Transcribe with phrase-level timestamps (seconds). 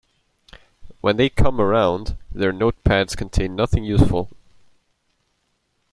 [1.01, 4.31] When they come around, their notepads contain nothing useful.